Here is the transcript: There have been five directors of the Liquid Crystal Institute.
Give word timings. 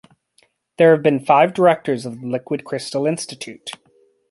There 0.79 0.95
have 0.95 1.03
been 1.03 1.23
five 1.23 1.53
directors 1.53 2.07
of 2.07 2.21
the 2.21 2.25
Liquid 2.27 2.63
Crystal 2.65 3.05
Institute. 3.05 3.73